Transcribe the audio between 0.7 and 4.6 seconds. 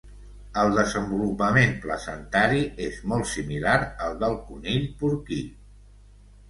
desenvolupament placentari és molt similar al del